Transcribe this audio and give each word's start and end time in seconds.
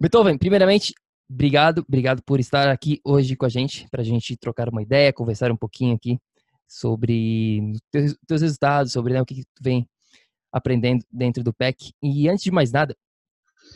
Beethoven, 0.00 0.36
primeiramente, 0.38 0.94
obrigado, 1.30 1.84
obrigado 1.86 2.22
por 2.22 2.40
estar 2.40 2.68
aqui 2.68 3.00
hoje 3.04 3.36
com 3.36 3.46
a 3.46 3.48
gente, 3.48 3.88
para 3.90 4.02
a 4.02 4.04
gente 4.04 4.36
trocar 4.36 4.68
uma 4.68 4.82
ideia, 4.82 5.12
conversar 5.12 5.50
um 5.50 5.56
pouquinho 5.56 5.94
aqui 5.94 6.18
sobre 6.68 7.72
teus, 7.90 8.16
teus 8.26 8.42
resultados, 8.42 8.92
sobre 8.92 9.14
né, 9.14 9.22
o 9.22 9.26
que, 9.26 9.36
que 9.36 9.44
tu 9.44 9.62
vem 9.62 9.88
aprendendo 10.52 11.04
dentro 11.10 11.42
do 11.42 11.52
PEC. 11.52 11.92
E 12.02 12.28
antes 12.28 12.44
de 12.44 12.50
mais 12.50 12.70
nada, 12.70 12.96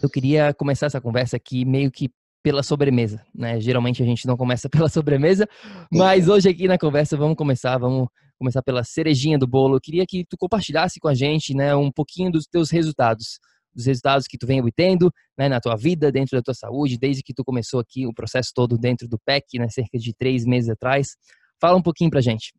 eu 0.02 0.08
queria 0.08 0.52
começar 0.54 0.86
essa 0.86 1.00
conversa 1.00 1.36
aqui 1.36 1.64
meio 1.64 1.90
que 1.90 2.10
pela 2.42 2.62
sobremesa, 2.62 3.24
né? 3.34 3.58
Geralmente 3.58 4.02
a 4.02 4.06
gente 4.06 4.26
não 4.26 4.36
começa 4.36 4.68
pela 4.70 4.88
sobremesa, 4.88 5.48
mas 5.90 6.28
hoje 6.28 6.48
aqui 6.48 6.68
na 6.68 6.78
conversa 6.78 7.16
vamos 7.16 7.36
começar, 7.36 7.78
vamos 7.78 8.06
começar 8.38 8.62
pela 8.62 8.84
cerejinha 8.84 9.38
do 9.38 9.46
bolo. 9.46 9.76
Eu 9.76 9.80
queria 9.80 10.04
que 10.06 10.24
tu 10.28 10.36
compartilhasse 10.36 11.00
com 11.00 11.08
a 11.08 11.14
gente, 11.14 11.54
né, 11.54 11.74
um 11.74 11.90
pouquinho 11.90 12.30
dos 12.30 12.46
teus 12.46 12.70
resultados, 12.70 13.38
dos 13.74 13.86
resultados 13.86 14.26
que 14.26 14.38
tu 14.38 14.46
vem 14.46 14.60
obtendo, 14.60 15.12
né, 15.36 15.48
na 15.48 15.60
tua 15.60 15.76
vida, 15.76 16.12
dentro 16.12 16.36
da 16.36 16.42
tua 16.42 16.54
saúde, 16.54 16.98
desde 16.98 17.22
que 17.22 17.34
tu 17.34 17.44
começou 17.44 17.80
aqui 17.80 18.06
o 18.06 18.14
processo 18.14 18.52
todo 18.54 18.78
dentro 18.78 19.08
do 19.08 19.18
PEC, 19.18 19.58
né, 19.58 19.68
cerca 19.68 19.98
de 19.98 20.14
três 20.14 20.44
meses 20.44 20.70
atrás. 20.70 21.16
Fala 21.60 21.76
um 21.76 21.82
pouquinho 21.82 22.10
pra 22.10 22.20
gente. 22.20 22.52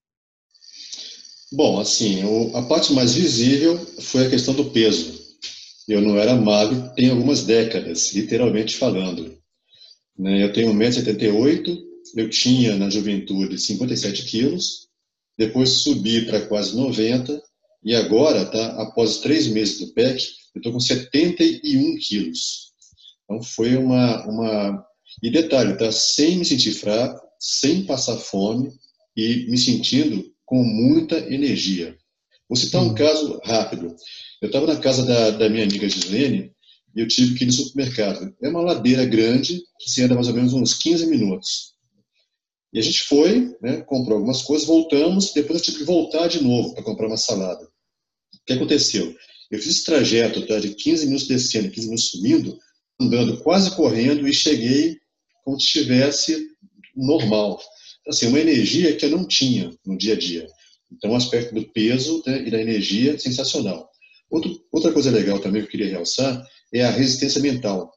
Bom, 1.51 1.79
assim, 1.79 2.21
a 2.53 2.61
parte 2.63 2.93
mais 2.93 3.15
visível 3.15 3.77
foi 4.01 4.25
a 4.27 4.29
questão 4.29 4.53
do 4.53 4.71
peso. 4.71 5.23
Eu 5.87 6.01
não 6.01 6.17
era 6.17 6.35
magro 6.35 6.93
tem 6.95 7.09
algumas 7.09 7.43
décadas, 7.43 8.11
literalmente 8.13 8.75
falando. 8.75 9.37
Né? 10.17 10.43
Eu 10.43 10.51
tenho 10.51 10.73
1,78m, 10.73 11.77
eu 12.15 12.29
tinha 12.29 12.75
na 12.75 12.89
juventude 12.89 13.57
57 13.57 14.25
quilos, 14.25 14.87
depois 15.37 15.69
subi 15.69 16.25
para 16.25 16.45
quase 16.47 16.75
90 16.75 17.41
e 17.85 17.93
agora, 17.93 18.43
tá, 18.47 18.81
após 18.81 19.19
três 19.19 19.45
meses 19.45 19.77
do 19.77 19.93
PEC, 19.93 20.25
eu 20.55 20.59
estou 20.59 20.73
com 20.73 20.79
71 20.79 21.97
quilos. 21.99 22.71
Então 23.23 23.43
foi 23.43 23.75
uma, 23.75 24.25
uma... 24.25 24.85
E 25.21 25.29
detalhe, 25.29 25.77
tá? 25.77 25.91
Sem 25.91 26.37
me 26.39 26.45
sentir 26.45 26.73
fraco, 26.73 27.23
sem 27.39 27.85
passar 27.85 28.17
fome 28.17 28.73
e 29.15 29.45
me 29.51 29.57
sentindo 29.57 30.25
com 30.43 30.63
muita 30.63 31.15
energia. 31.31 31.95
Vou 32.49 32.57
citar 32.57 32.81
um 32.81 32.87
uhum. 32.87 32.95
caso 32.95 33.39
rápido. 33.43 33.95
Eu 34.41 34.47
estava 34.47 34.65
na 34.65 34.79
casa 34.79 35.05
da, 35.05 35.29
da 35.29 35.47
minha 35.47 35.63
amiga 35.63 35.87
Gislene 35.87 36.51
e 36.95 36.99
eu 36.99 37.07
tive 37.07 37.35
que 37.35 37.43
ir 37.43 37.47
no 37.47 37.53
supermercado. 37.53 38.35
É 38.41 38.49
uma 38.49 38.61
ladeira 38.61 39.05
grande 39.05 39.61
que 39.79 39.91
se 39.91 40.01
anda 40.01 40.15
mais 40.15 40.27
ou 40.27 40.33
menos 40.33 40.53
uns 40.53 40.73
15 40.73 41.05
minutos. 41.05 41.75
E 42.73 42.79
a 42.79 42.81
gente 42.81 43.03
foi, 43.03 43.55
né, 43.61 43.81
comprou 43.81 44.17
algumas 44.17 44.41
coisas, 44.41 44.67
voltamos, 44.67 45.31
depois 45.33 45.59
eu 45.59 45.65
tive 45.65 45.77
que 45.77 45.83
voltar 45.85 46.27
de 46.27 46.43
novo 46.43 46.73
para 46.73 46.83
comprar 46.83 47.07
uma 47.07 47.15
salada. 47.15 47.74
O 48.45 48.47
que 48.47 48.53
aconteceu? 48.53 49.15
Eu 49.49 49.57
fiz 49.57 49.71
esse 49.71 49.83
trajeto 49.83 50.45
tá, 50.45 50.59
de 50.59 50.75
15 50.75 51.07
minutos 51.07 51.27
descendo, 51.27 51.71
15 51.71 51.87
minutos 51.87 52.09
subindo, 52.11 52.59
andando 53.01 53.37
quase 53.41 53.75
correndo 53.75 54.27
e 54.27 54.33
cheguei 54.33 54.97
como 55.43 55.59
se 55.59 55.65
estivesse 55.65 56.47
normal. 56.95 57.59
Então, 58.01 58.11
assim, 58.11 58.27
uma 58.27 58.39
energia 58.39 58.95
que 58.95 59.03
eu 59.03 59.09
não 59.09 59.27
tinha 59.27 59.71
no 59.83 59.97
dia 59.97 60.13
a 60.13 60.17
dia. 60.17 60.47
Então, 60.91 61.11
o 61.11 61.15
aspecto 61.15 61.55
do 61.55 61.67
peso 61.71 62.21
né, 62.27 62.47
e 62.47 62.51
da 62.51 62.61
energia, 62.61 63.17
sensacional. 63.17 63.89
Outro, 64.29 64.63
outra 64.71 64.91
coisa 64.91 65.09
legal 65.09 65.39
também 65.39 65.61
que 65.61 65.67
eu 65.67 65.71
queria 65.71 65.89
realçar 65.89 66.45
é 66.71 66.83
a 66.83 66.91
resistência 66.91 67.41
mental. 67.41 67.91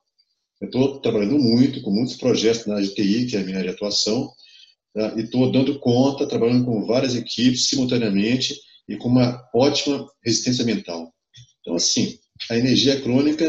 Eu 0.62 0.66
estou 0.66 1.00
trabalhando 1.00 1.38
muito, 1.38 1.82
com 1.82 1.90
muitos 1.90 2.16
projetos 2.16 2.64
na 2.64 2.76
área 2.76 2.86
de 2.86 2.94
TI, 2.94 3.26
que 3.26 3.36
é 3.36 3.40
a 3.40 3.44
minha 3.44 3.58
área 3.58 3.70
de 3.70 3.76
atuação, 3.76 4.30
tá? 4.94 5.14
e 5.14 5.20
estou 5.20 5.52
dando 5.52 5.78
conta, 5.78 6.26
trabalhando 6.26 6.64
com 6.64 6.86
várias 6.86 7.14
equipes 7.14 7.68
simultaneamente 7.68 8.54
e 8.88 8.96
com 8.96 9.08
uma 9.08 9.42
ótima 9.54 10.06
resistência 10.24 10.64
mental. 10.64 11.12
Então, 11.60 11.74
assim, 11.74 12.18
a 12.50 12.56
energia 12.56 13.00
crônica 13.00 13.44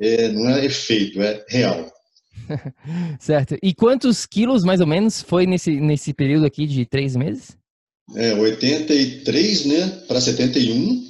é, 0.00 0.28
não 0.28 0.48
é 0.48 0.64
efeito, 0.64 1.20
é 1.20 1.44
real. 1.48 1.92
certo. 3.20 3.56
E 3.62 3.74
quantos 3.74 4.24
quilos, 4.24 4.64
mais 4.64 4.80
ou 4.80 4.86
menos, 4.86 5.20
foi 5.22 5.46
nesse, 5.46 5.80
nesse 5.80 6.14
período 6.14 6.46
aqui 6.46 6.66
de 6.66 6.86
três 6.86 7.14
meses? 7.16 7.56
É, 8.14 8.32
83, 8.32 9.66
né, 9.66 9.86
para 10.08 10.20
71, 10.20 10.74
uhum. 10.74 11.04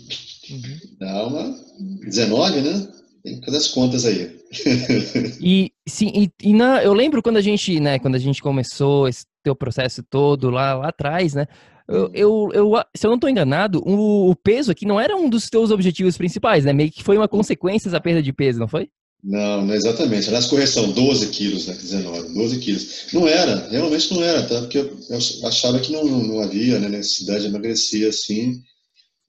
dá 0.99 1.27
uma 1.27 1.57
19, 2.03 2.61
né? 2.61 2.89
Tem 3.23 3.39
que 3.39 3.45
fazer 3.45 3.59
as 3.59 3.69
contas 3.69 4.05
aí. 4.05 4.37
e 5.41 5.71
sim, 5.87 6.11
e, 6.15 6.49
e, 6.49 6.53
na, 6.53 6.83
eu 6.83 6.93
lembro 6.93 7.23
quando 7.23 7.37
a 7.37 7.41
gente, 7.41 7.79
né, 7.79 7.99
quando 7.99 8.17
a 8.17 8.19
gente 8.19 8.43
começou 8.43 9.07
esse 9.07 9.25
teu 9.45 9.55
processo 9.55 10.03
todo 10.03 10.51
lá, 10.51 10.75
lá 10.75 10.89
atrás, 10.89 11.35
né? 11.35 11.47
Eu, 11.89 12.11
eu, 12.13 12.51
eu, 12.53 12.73
se 12.95 13.07
eu 13.07 13.09
não 13.09 13.15
estou 13.17 13.31
enganado, 13.31 13.83
o, 13.87 14.31
o, 14.31 14.37
peso 14.37 14.71
aqui 14.71 14.85
não 14.85 15.01
era 15.01 15.17
um 15.17 15.29
dos 15.29 15.49
teus 15.49 15.71
objetivos 15.71 16.19
principais, 16.19 16.65
né? 16.65 16.73
Meio 16.73 16.93
que 16.93 17.03
foi 17.03 17.17
uma 17.17 17.27
consequência 17.27 17.91
da 17.91 17.99
perda 18.01 18.23
de 18.23 18.31
peso, 18.31 18.59
não 18.59 18.69
foi? 18.69 18.91
Não, 19.25 19.65
não 19.65 19.75
exatamente. 19.75 20.29
Aliás, 20.29 20.47
correção, 20.47 20.93
12 20.93 21.29
quilos, 21.31 21.67
né? 21.67 21.75
19, 21.75 22.35
12 22.35 22.59
quilos. 22.61 23.07
Não 23.13 23.27
era, 23.27 23.69
realmente 23.71 24.13
não 24.13 24.23
era, 24.23 24.47
tá? 24.47 24.61
Porque 24.61 24.79
eu, 24.79 24.99
eu 25.09 25.49
achava 25.49 25.81
que 25.81 25.93
não, 25.93 26.05
não 26.05 26.41
havia 26.41 26.79
né, 26.79 26.89
necessidade 26.89 27.41
de 27.41 27.49
emagrecer 27.49 28.07
assim, 28.07 28.61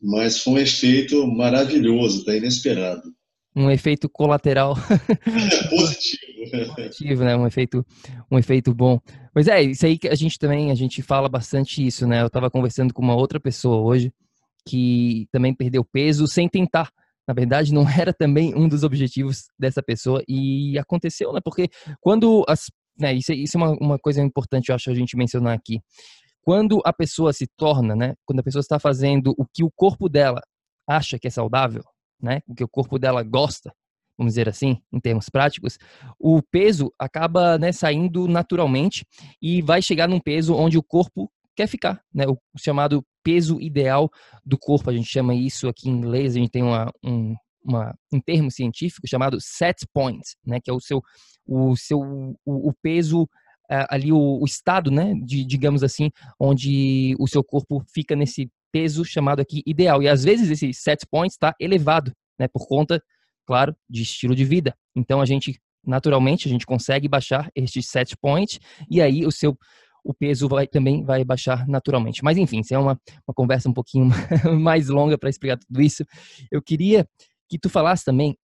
mas 0.02 0.40
foi 0.40 0.54
um 0.54 0.58
efeito 0.58 1.26
maravilhoso, 1.28 2.26
tá? 2.26 2.36
Inesperado 2.36 3.04
um 3.56 3.70
efeito 3.70 4.08
colateral 4.08 4.76
positivo, 5.70 6.29
positivo, 6.48 7.24
né? 7.24 7.36
Um 7.36 7.48
efeito, 7.48 7.86
um 8.32 8.38
efeito 8.38 8.74
bom. 8.74 9.00
Mas 9.34 9.48
é 9.48 9.62
isso 9.62 9.86
aí 9.86 9.98
que 9.98 10.08
a 10.08 10.16
gente 10.16 10.38
também 10.38 10.72
a 10.72 10.76
gente 10.76 11.02
fala 11.02 11.28
bastante 11.28 11.86
isso, 11.86 12.08
né? 12.08 12.22
Eu 12.22 12.28
estava 12.28 12.50
conversando 12.50 12.94
com 12.94 13.02
uma 13.02 13.16
outra 13.16 13.40
pessoa 13.40 13.78
hoje 13.78 14.14
que 14.68 15.28
também 15.32 15.54
perdeu 15.54 15.84
peso 15.84 16.28
sem 16.28 16.48
tentar. 16.48 16.92
Na 17.28 17.34
verdade, 17.34 17.74
não 17.74 17.84
era 17.90 18.14
também 18.14 18.54
um 18.56 18.68
dos 18.68 18.84
objetivos 18.84 19.48
dessa 19.58 19.82
pessoa 19.82 20.24
e 20.28 20.78
aconteceu, 20.78 21.34
né? 21.34 21.40
Porque 21.44 21.70
quando 22.00 22.46
as, 22.48 22.72
né? 22.98 23.14
Isso, 23.14 23.34
isso 23.34 23.58
é 23.58 23.62
uma, 23.62 23.72
uma 23.80 24.00
coisa 24.00 24.22
importante, 24.22 24.70
eu 24.70 24.76
acho 24.76 24.90
a 24.90 24.96
gente 24.96 25.18
mencionar 25.18 25.54
aqui. 25.54 25.82
Quando 26.42 26.82
a 26.86 26.94
pessoa 26.94 27.34
se 27.34 27.48
torna, 27.58 27.96
né? 27.96 28.16
Quando 28.26 28.40
a 28.40 28.44
pessoa 28.44 28.62
está 28.62 28.80
fazendo 28.80 29.34
o 29.38 29.46
que 29.46 29.64
o 29.64 29.72
corpo 29.72 30.10
dela 30.10 30.42
acha 30.90 31.20
que 31.20 31.28
é 31.28 31.30
saudável, 31.30 31.84
né, 32.20 32.42
o 32.48 32.56
que 32.56 32.64
o 32.64 32.68
corpo 32.68 32.98
dela 32.98 33.24
gosta, 33.24 33.72
vamos 34.20 34.34
dizer 34.34 34.50
assim, 34.50 34.78
em 34.92 35.00
termos 35.00 35.30
práticos, 35.30 35.78
o 36.20 36.42
peso 36.42 36.94
acaba 37.00 37.58
né, 37.58 37.72
saindo 37.72 38.28
naturalmente 38.28 39.06
e 39.42 39.62
vai 39.62 39.82
chegar 39.82 40.10
num 40.10 40.20
peso 40.20 40.54
onde 40.54 40.78
o 40.78 40.84
corpo 40.84 41.32
quer 41.56 41.68
ficar, 41.68 42.02
né, 42.14 42.26
o 42.28 42.38
chamado 42.58 43.02
peso 43.24 43.60
ideal 43.62 44.10
do 44.46 44.58
corpo. 44.58 44.90
A 44.90 44.94
gente 44.94 45.08
chama 45.08 45.34
isso 45.34 45.70
aqui 45.70 45.90
em 45.90 45.94
inglês, 45.94 46.36
a 46.36 46.40
gente 46.40 46.52
tem 46.52 46.64
uma, 46.64 46.92
um, 47.02 47.34
uma, 47.64 47.96
um 48.14 48.20
termo 48.20 48.52
científico 48.52 49.08
chamado 49.08 49.38
set 49.40 49.88
point, 49.94 50.22
né, 50.46 50.60
que 50.62 50.70
é 50.70 50.74
o 50.74 50.82
seu, 50.82 51.02
o, 51.48 51.78
seu, 51.78 52.00
o, 52.00 52.70
o 52.70 52.74
peso 52.84 53.26
ali 53.90 54.12
o, 54.12 54.40
o, 54.42 54.46
estado, 54.46 54.90
né, 54.90 55.14
de, 55.24 55.46
digamos 55.46 55.84
assim, 55.84 56.10
onde 56.40 57.16
o 57.20 57.28
seu 57.28 57.44
corpo 57.44 57.84
fica 57.94 58.16
nesse 58.16 58.50
peso 58.72 59.06
chamado 59.06 59.42
aqui 59.42 59.62
ideal. 59.66 60.02
E 60.02 60.10
às 60.10 60.24
vezes 60.24 60.50
esse 60.50 60.74
set 60.74 61.06
point 61.10 61.32
está 61.32 61.54
elevado, 61.60 62.12
né, 62.40 62.48
por 62.48 62.68
conta, 62.68 63.02
claro, 63.50 63.76
de 63.90 64.04
estilo 64.04 64.36
de 64.36 64.46
vida. 64.46 64.76
Então 64.96 65.20
a 65.20 65.26
gente, 65.26 65.60
naturalmente, 65.84 66.48
a 66.48 66.52
gente 66.52 66.68
consegue 66.68 67.08
baixar 67.08 67.50
este 67.56 67.82
set 67.82 68.16
point 68.16 68.60
e 68.88 69.02
aí 69.02 69.26
o 69.26 69.32
seu 69.32 69.58
o 70.04 70.14
peso 70.14 70.48
vai, 70.48 70.68
também 70.68 71.04
vai 71.04 71.26
baixar 71.26 71.68
naturalmente. 71.68 72.24
Mas 72.24 72.38
enfim, 72.38 72.60
isso 72.60 72.76
é 72.76 72.78
uma, 72.78 72.98
uma 73.28 73.34
conversa 73.34 73.68
um 73.68 73.74
pouquinho 73.74 74.06
mais 74.62 74.88
longa 74.88 75.18
para 75.18 75.32
explicar 75.32 75.58
tudo 75.58 75.82
isso. 75.82 76.06
Eu 76.52 76.62
queria 76.62 77.08
que 77.50 77.58
tu 77.58 77.70
falasse 77.70 78.06
também 78.06 78.38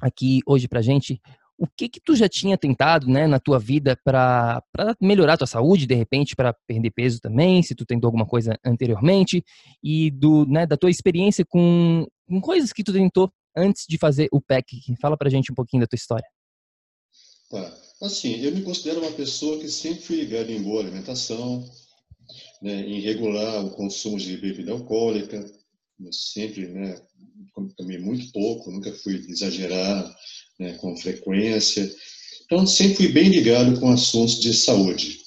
aqui 0.00 0.40
hoje 0.46 0.66
pra 0.66 0.80
gente 0.80 1.20
o 1.58 1.66
que 1.76 1.86
que 1.86 2.00
tu 2.00 2.16
já 2.16 2.30
tinha 2.30 2.56
tentado, 2.56 3.06
né, 3.06 3.26
na 3.26 3.38
tua 3.38 3.58
vida 3.58 3.94
para 4.02 4.62
melhorar 4.98 5.36
tua 5.36 5.46
saúde, 5.46 5.86
de 5.86 5.94
repente, 5.94 6.34
para 6.34 6.54
perder 6.66 6.90
peso 6.90 7.20
também, 7.20 7.62
se 7.62 7.74
tu 7.74 7.84
tentou 7.84 8.08
alguma 8.08 8.24
coisa 8.24 8.58
anteriormente, 8.64 9.44
e 9.84 10.10
do, 10.10 10.46
né, 10.46 10.66
da 10.66 10.78
tua 10.78 10.88
experiência 10.88 11.44
com, 11.46 12.06
com 12.26 12.40
coisas 12.40 12.72
que 12.72 12.82
tu 12.82 12.94
tentou 12.94 13.30
antes 13.56 13.84
de 13.88 13.98
fazer 13.98 14.28
o 14.32 14.40
PEC. 14.40 14.80
Fala 15.00 15.16
pra 15.16 15.30
gente 15.30 15.52
um 15.52 15.54
pouquinho 15.54 15.82
da 15.82 15.86
tua 15.86 15.96
história. 15.96 16.26
Tá. 17.50 17.78
Assim, 18.02 18.40
eu 18.40 18.52
me 18.52 18.62
considero 18.62 19.00
uma 19.00 19.12
pessoa 19.12 19.58
que 19.58 19.68
sempre 19.68 20.02
fui 20.02 20.16
ligada 20.16 20.50
em 20.50 20.62
boa 20.62 20.80
alimentação, 20.80 21.68
né, 22.62 22.80
em 22.86 23.00
regular 23.00 23.64
o 23.64 23.70
consumo 23.70 24.18
de 24.18 24.36
bebida 24.38 24.72
alcoólica, 24.72 25.44
sempre, 26.10 26.68
né, 26.68 26.98
tomei 27.76 27.98
muito 27.98 28.32
pouco, 28.32 28.70
nunca 28.70 28.92
fui 28.92 29.16
exagerar 29.28 30.16
né, 30.58 30.74
com 30.74 30.96
frequência. 30.96 31.90
Então, 32.46 32.66
sempre 32.66 32.96
fui 32.96 33.08
bem 33.08 33.28
ligado 33.28 33.78
com 33.78 33.90
assuntos 33.90 34.40
de 34.40 34.54
saúde. 34.54 35.18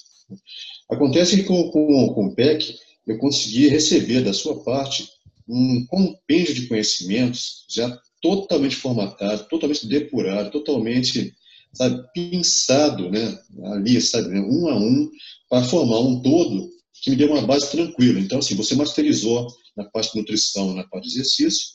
Acontece 0.90 1.36
que 1.36 1.44
com, 1.44 1.70
com, 1.70 2.12
com 2.12 2.26
o 2.26 2.34
PEC, 2.34 2.76
eu 3.06 3.18
consegui 3.18 3.68
receber 3.68 4.22
da 4.22 4.32
sua 4.32 4.64
parte 4.64 5.08
um 5.46 5.86
compêndio 5.86 6.54
de 6.54 6.66
conhecimentos 6.66 7.66
já 7.68 8.00
totalmente 8.24 8.76
formatado, 8.76 9.46
totalmente 9.50 9.86
depurado, 9.86 10.50
totalmente, 10.50 11.34
sabe, 11.74 12.02
pensado, 12.14 13.10
né, 13.10 13.38
ali, 13.74 14.00
sabe, 14.00 14.28
né, 14.28 14.40
um 14.40 14.66
a 14.68 14.78
um, 14.78 15.10
para 15.50 15.62
formar 15.62 16.00
um 16.00 16.22
todo 16.22 16.70
que 17.02 17.10
me 17.10 17.16
deu 17.16 17.30
uma 17.30 17.42
base 17.42 17.70
tranquila. 17.70 18.18
Então, 18.18 18.38
assim, 18.38 18.54
você 18.54 18.74
masterizou 18.74 19.46
na 19.76 19.84
parte 19.84 20.12
de 20.12 20.20
nutrição, 20.20 20.72
na 20.72 20.84
parte 20.84 21.06
de 21.06 21.14
exercício, 21.16 21.66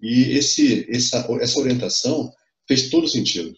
e 0.00 0.32
esse, 0.32 0.86
essa, 0.88 1.26
essa 1.42 1.60
orientação 1.60 2.32
fez 2.66 2.88
todo 2.88 3.06
sentido. 3.06 3.54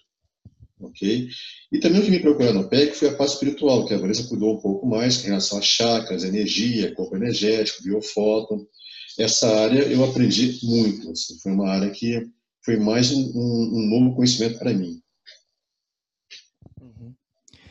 ok? 0.81 1.29
E 1.71 1.79
também 1.79 2.01
o 2.01 2.05
que 2.05 2.11
me 2.11 2.19
procurou 2.19 2.53
no 2.53 2.69
PEC 2.69 2.97
foi 2.97 3.11
a 3.11 3.15
parte 3.15 3.35
espiritual, 3.35 3.87
que 3.87 3.95
a 3.95 3.99
Vanessa 3.99 4.27
cuidou 4.27 4.57
um 4.57 4.61
pouco 4.61 4.85
mais 4.89 5.23
em 5.23 5.29
relação 5.29 5.59
a 5.59 5.63
chakras, 5.63 6.25
energia, 6.25 6.93
corpo 6.97 7.15
energético, 7.15 7.85
biofóton. 7.85 8.67
Essa 9.17 9.47
área 9.55 9.83
eu 9.83 10.03
aprendi 10.03 10.59
muito, 10.65 11.13
assim, 11.13 11.39
foi 11.39 11.53
uma 11.53 11.69
área 11.69 11.91
que 11.91 12.29
foi 12.65 12.77
mais 12.77 13.11
um, 13.13 13.21
um, 13.35 13.89
novo 13.89 14.17
conhecimento 14.17 14.59
para 14.59 14.73
mim. 14.73 15.01
Uhum. 16.81 17.15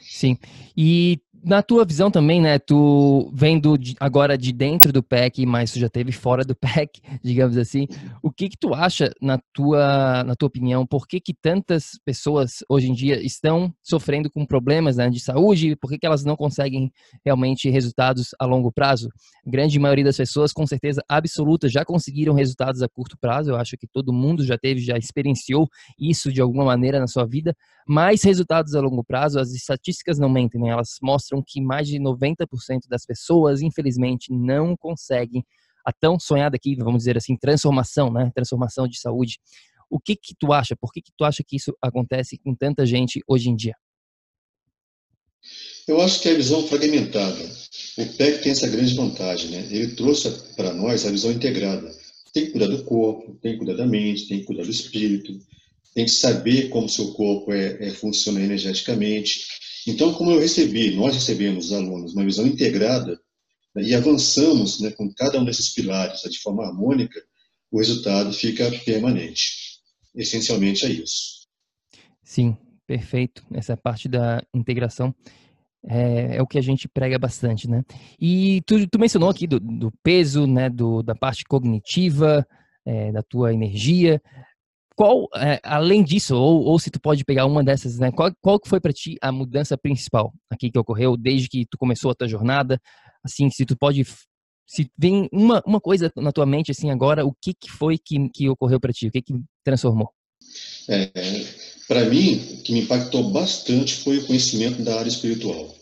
Sim, 0.02 0.38
e 0.76 1.22
na 1.44 1.62
tua 1.62 1.86
visão 1.86 2.12
também, 2.12 2.42
né, 2.42 2.60
tu 2.60 3.32
vendo 3.34 3.76
agora 4.00 4.38
de 4.38 4.52
dentro 4.52 4.92
do 4.92 5.02
PEC, 5.02 5.46
mas 5.46 5.72
tu 5.72 5.80
já 5.80 5.90
teve 5.90 6.12
fora 6.12 6.44
do 6.44 6.56
PEC, 6.58 7.02
digamos 7.24 7.58
assim, 7.58 7.88
o 8.22 8.32
que 8.32 8.50
que 8.50 8.58
tu 8.58 8.74
acha 8.74 9.12
na 9.22 9.40
tua, 9.54 10.24
na 10.24 10.36
tua 10.36 10.48
opinião, 10.48 10.86
por 10.86 11.08
que 11.08 11.20
que 11.20 11.34
tantas 11.34 12.00
pessoas 12.06 12.64
hoje 12.70 12.90
em 12.90 12.94
dia 12.94 13.22
estão 13.22 13.74
sofrendo 13.82 14.30
com 14.30 14.46
problemas 14.46 14.98
né, 14.98 15.10
de 15.10 15.20
saúde, 15.20 15.76
por 15.76 15.90
que 15.90 15.98
que 15.98 16.06
elas 16.06 16.24
não 16.24 16.36
conseguem 16.36 16.92
realmente 17.26 17.70
resultados 17.70 18.30
a 18.40 18.46
longo 18.46 18.72
prazo? 18.72 19.10
A 19.46 19.50
grande 19.50 19.80
maioria 19.80 20.06
das 20.06 20.18
pessoas, 20.18 20.52
com 20.52 20.66
certeza 20.68 21.02
absoluta, 21.08 21.70
já 21.70 21.86
conseguiram 21.86 22.34
resultados 22.34 22.82
a 22.82 22.90
curto 22.90 23.18
prazo, 23.20 23.52
eu 23.52 23.56
acho 23.56 23.78
que 23.78 23.88
todo 23.88 24.14
mundo 24.14 24.44
já 24.44 24.58
teve, 24.58 24.82
já 24.82 24.98
experienciou 24.98 25.68
isso 26.00 26.32
de 26.32 26.42
alguma 26.42 26.66
maneira 26.66 27.00
na 27.00 27.08
sua 27.08 27.26
vida, 27.26 27.56
mas 27.92 28.22
resultados 28.22 28.76
a 28.76 28.82
longo 28.82 29.04
prazo, 29.04 29.40
as 29.40 29.52
estatísticas 29.52 30.20
não 30.20 30.30
mentem, 30.30 30.62
né, 30.62 30.70
elas 30.70 30.98
mostram 31.02 31.44
que 31.44 31.60
mais 31.60 31.88
de 31.88 31.98
90% 31.98 32.88
das 32.88 33.04
pessoas, 33.04 33.64
infelizmente, 33.64 34.32
não 34.32 34.78
conseguem 34.78 35.44
a 35.84 35.92
tão 35.92 36.20
sonhada 36.20 36.56
aqui, 36.56 36.76
vamos 36.76 37.00
dizer 37.00 37.18
assim, 37.18 37.36
transformação, 37.36 38.14
né? 38.14 38.32
Transformação 38.36 38.88
de 38.88 39.00
saúde. 39.00 39.40
O 39.90 40.00
que 40.00 40.16
que 40.16 40.36
tu 40.38 40.54
acha? 40.54 40.76
Por 40.76 40.92
que 40.94 41.02
que 41.02 41.12
tu 41.18 41.26
acha 41.26 41.44
que 41.44 41.56
isso 41.56 41.76
acontece 41.82 42.38
com 42.38 42.54
tanta 42.54 42.86
gente 42.86 43.24
hoje 43.28 43.50
em 43.50 43.56
dia? 43.56 43.74
Eu 45.88 46.00
acho 46.00 46.22
que 46.22 46.30
é 46.30 46.34
a 46.34 46.38
visão 46.38 46.68
fragmentada. 46.68 47.44
O 47.98 48.06
PEC 48.06 48.44
tem 48.44 48.52
essa 48.52 48.68
grande 48.68 48.94
vantagem, 48.94 49.50
né? 49.50 49.68
Ele 49.72 49.96
trouxe 49.96 50.30
para 50.56 50.76
nós 50.76 51.08
a 51.08 51.10
visão 51.10 51.32
integrada. 51.32 51.92
Tem 52.32 52.46
que 52.46 52.52
cuidar 52.52 52.68
do 52.68 52.84
corpo, 52.84 53.34
tem 53.42 53.54
que 53.54 53.58
cuidar 53.58 53.78
da 53.78 53.88
mente, 53.88 54.28
tem 54.28 54.42
que 54.42 54.46
cuidar 54.46 54.64
do 54.64 54.70
espírito, 54.70 55.40
tem 55.94 56.06
que 56.06 56.12
saber 56.12 56.70
como 56.70 56.90
seu 56.90 57.14
corpo 57.14 57.52
é, 57.52 57.88
é 57.88 57.90
funciona 57.92 58.42
energeticamente. 58.42 59.46
Então, 59.88 60.14
como 60.14 60.32
eu 60.32 60.40
recebi, 60.40 60.96
nós 60.96 61.16
recebemos 61.16 61.68
os 61.68 61.74
alunos 61.74 62.14
uma 62.14 62.26
visão 62.26 62.46
integrada 62.46 63.20
né, 63.76 63.84
e 63.84 63.96
avançamos 63.96 64.80
né, 64.80 64.92
com 64.92 65.12
cada 65.14 65.40
um 65.40 65.46
desses 65.46 65.74
pilares 65.74 66.24
né, 66.24 66.30
de 66.30 66.40
forma 66.40 66.66
harmônica, 66.66 67.20
o 67.72 67.80
resultado 67.80 68.34
fica 68.34 68.70
permanente. 68.86 69.80
Essencialmente 70.16 70.86
é 70.86 70.90
isso. 70.90 71.48
Sim, 72.24 72.58
perfeito. 72.86 73.44
Essa 73.54 73.78
parte 73.78 74.08
da 74.08 74.44
integração 74.54 75.14
é, 75.88 76.36
é, 76.36 76.42
o 76.42 76.48
que 76.48 76.58
a 76.58 76.62
gente 76.62 76.88
prega 76.90 77.18
bastante, 77.18 77.70
né? 77.70 77.84
E 78.20 78.62
tu, 78.66 78.86
tu 78.88 79.00
mencionou 79.00 79.30
aqui 79.30 79.48
do, 79.48 79.60
do 79.60 79.92
peso, 80.04 80.46
né, 80.46 80.70
do, 80.70 81.02
da 81.02 81.16
parte 81.16 81.44
cognitiva, 81.46 82.46
é, 82.86 83.12
da 83.12 83.24
tua 83.24 83.54
energia 83.54 84.22
qual, 85.00 85.30
é, 85.34 85.62
além 85.64 86.04
disso, 86.04 86.36
ou, 86.36 86.62
ou, 86.66 86.78
se 86.78 86.92
tu 86.92 87.00
pode 87.00 87.24
pegar 87.24 87.46
uma 87.46 87.64
dessas, 87.64 87.98
né? 87.98 88.12
Qual, 88.12 88.36
qual 88.42 88.60
foi 88.66 88.82
para 88.82 88.92
ti 88.92 89.16
a 89.22 89.32
mudança 89.32 89.78
principal 89.78 90.34
aqui 90.50 90.70
que 90.70 90.78
ocorreu 90.78 91.16
desde 91.16 91.48
que 91.48 91.66
tu 91.66 91.78
começou 91.78 92.12
a 92.12 92.14
tua 92.14 92.28
jornada? 92.28 92.78
Assim, 93.24 93.50
se 93.50 93.66
tu 93.66 93.78
pode, 93.78 94.06
se 94.68 94.92
vem 94.98 95.30
uma, 95.32 95.64
uma 95.66 95.80
coisa 95.80 96.12
na 96.18 96.34
tua 96.34 96.46
mente 96.46 96.72
assim 96.72 96.92
agora, 96.92 97.26
o 97.26 97.34
que, 97.42 97.54
que 97.54 97.72
foi 97.72 97.98
que, 97.98 98.28
que 98.28 98.50
ocorreu 98.50 98.78
para 98.78 98.92
ti? 98.92 99.08
O 99.08 99.12
que 99.12 99.22
que 99.22 99.34
transformou? 99.64 100.12
É, 100.90 101.10
para 101.88 102.04
mim, 102.04 102.36
o 102.60 102.62
que 102.64 102.74
me 102.74 102.82
impactou 102.82 103.32
bastante 103.32 103.96
foi 104.04 104.18
o 104.18 104.28
conhecimento 104.28 104.84
da 104.84 105.00
área 105.00 105.08
espiritual. 105.08 105.78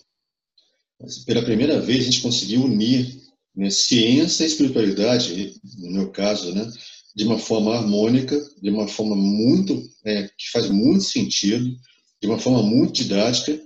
Pela 1.25 1.41
primeira 1.41 1.81
vez, 1.81 2.01
a 2.01 2.05
gente 2.05 2.21
conseguiu 2.21 2.65
unir 2.65 3.19
né, 3.55 3.71
ciência 3.71 4.43
e 4.43 4.47
espiritualidade, 4.47 5.55
no 5.79 5.89
meu 5.89 6.11
caso, 6.11 6.53
né, 6.53 6.71
de 7.17 7.23
uma 7.23 7.39
forma 7.39 7.75
harmônica, 7.75 8.39
de 8.61 8.69
uma 8.69 8.87
forma 8.87 9.15
muito 9.15 9.81
é, 10.05 10.29
que 10.37 10.51
faz 10.51 10.69
muito 10.69 11.03
sentido, 11.03 11.75
de 12.21 12.27
uma 12.27 12.37
forma 12.37 12.61
muito 12.61 12.93
didática. 12.93 13.59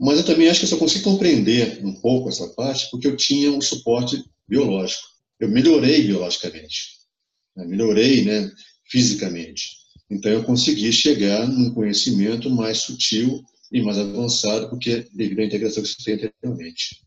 Mas 0.00 0.16
eu 0.16 0.24
também 0.24 0.48
acho 0.48 0.60
que 0.60 0.64
eu 0.64 0.70
só 0.70 0.78
consegui 0.78 1.04
compreender 1.04 1.84
um 1.84 1.92
pouco 2.00 2.30
essa 2.30 2.48
parte 2.54 2.88
porque 2.90 3.06
eu 3.06 3.14
tinha 3.14 3.52
um 3.52 3.60
suporte 3.60 4.24
biológico. 4.48 5.02
Eu 5.38 5.50
melhorei 5.50 6.06
biologicamente, 6.06 6.94
né? 7.54 7.66
melhorei, 7.66 8.24
né, 8.24 8.50
fisicamente. 8.90 9.68
Então 10.10 10.32
eu 10.32 10.42
consegui 10.44 10.90
chegar 10.90 11.46
num 11.46 11.74
conhecimento 11.74 12.48
mais 12.48 12.78
sutil 12.78 13.44
e 13.70 13.82
mais 13.82 13.98
avançado, 13.98 14.70
porque 14.70 15.06
devido 15.12 15.40
à 15.40 15.44
integração 15.44 15.82
que 15.82 15.90
você 15.90 16.02
tem 16.02 16.14
anteriormente. 16.14 17.02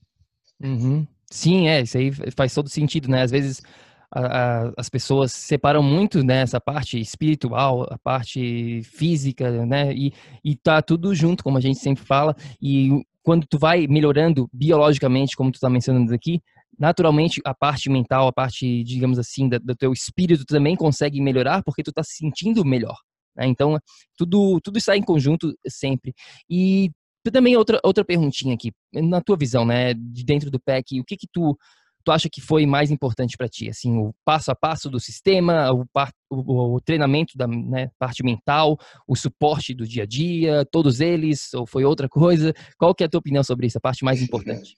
Uhum. 0.64 1.08
Sim, 1.32 1.68
é, 1.70 1.82
isso 1.82 1.98
aí 1.98 2.12
faz 2.36 2.54
todo 2.54 2.70
sentido, 2.70 3.10
né? 3.10 3.24
Às 3.24 3.32
vezes 3.32 3.64
a, 4.14 4.72
as 4.78 4.90
pessoas 4.90 5.32
separam 5.32 5.82
muito 5.82 6.24
né, 6.24 6.44
parte 6.66 7.00
espiritual, 7.00 7.88
a 7.90 7.98
parte 7.98 8.82
física, 8.84 9.66
né? 9.66 9.94
E, 9.94 10.14
e 10.44 10.56
tá 10.56 10.82
tudo 10.82 11.16
junto, 11.16 11.44
como 11.44 11.58
a 11.58 11.62
gente 11.62 11.80
sempre 11.80 12.04
fala. 12.04 12.36
E 12.62 13.04
quando 13.24 13.46
tu 13.48 13.58
vai 13.58 13.88
melhorando 13.88 14.50
biologicamente, 14.52 15.36
como 15.36 15.52
tu 15.52 15.56
está 15.56 15.70
mencionando 15.70 16.14
aqui, 16.14 16.42
naturalmente 16.78 17.40
a 17.46 17.54
parte 17.54 17.90
mental, 17.90 18.28
a 18.28 18.34
parte, 18.34 18.84
digamos 18.84 19.18
assim, 19.20 19.48
da, 19.48 19.58
do 19.58 19.76
teu 19.76 19.94
espírito 19.94 20.44
também 20.46 20.76
consegue 20.76 21.22
melhorar 21.22 21.64
porque 21.64 21.84
tu 21.84 21.92
está 21.92 22.04
se 22.04 22.16
sentindo 22.16 22.66
melhor. 22.66 22.98
Né? 23.36 23.48
Então, 23.48 23.78
tudo, 24.18 24.60
tudo 24.62 24.78
está 24.78 24.98
em 24.98 25.04
conjunto 25.04 25.54
sempre. 25.68 26.14
E 26.50 26.90
também 27.32 27.56
outra, 27.56 27.80
outra 27.84 28.04
perguntinha 28.04 28.56
aqui, 28.56 28.72
na 28.94 29.22
tua 29.22 29.38
visão, 29.38 29.64
né, 29.64 29.94
de 29.94 30.26
dentro 30.26 30.50
do 30.50 30.60
PEC, 30.60 31.00
o 31.00 31.06
que 31.06 31.16
que 31.16 31.28
tu 31.32 31.56
tu 32.04 32.12
acha 32.12 32.30
que 32.30 32.42
foi 32.42 32.66
mais 32.66 32.92
importante 32.92 33.38
para 33.38 33.48
ti? 33.48 33.70
Assim, 33.70 33.98
o 33.98 34.14
passo 34.26 34.52
a 34.52 34.56
passo 34.56 34.90
do 34.90 35.00
sistema, 35.00 35.72
o, 35.72 35.86
o, 36.30 36.76
o 36.76 36.82
treinamento 36.82 37.38
da 37.38 37.48
né, 37.48 37.90
parte 38.00 38.24
mental, 38.24 38.78
o 39.08 39.16
suporte 39.16 39.74
do 39.74 39.88
dia 39.88 40.04
a 40.04 40.06
dia, 40.06 40.66
todos 40.72 41.00
eles, 41.00 41.54
ou 41.54 41.66
foi 41.66 41.84
outra 41.86 42.10
coisa? 42.10 42.54
Qual 42.78 42.94
que 42.94 43.04
é 43.04 43.08
a 43.08 43.10
tua 43.10 43.20
opinião 43.20 43.44
sobre 43.44 43.68
isso, 43.68 43.78
a 43.78 43.82
parte 43.82 44.04
mais 44.04 44.22
importante? 44.22 44.76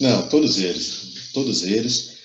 Não, 0.00 0.28
todos 0.28 0.58
eles, 0.58 1.30
todos 1.32 1.64
eles. 1.64 2.16